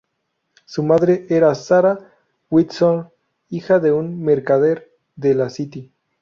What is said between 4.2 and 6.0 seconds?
mercader de la City.